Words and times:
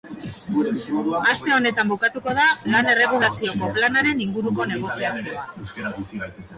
Aste 1.31 1.53
honetan 1.57 1.91
bukatuko 1.91 2.35
da 2.41 2.47
lan-erregulazioko 2.71 3.73
planaren 3.79 4.27
inguruko 4.29 4.71
negoziazioa. 4.75 5.49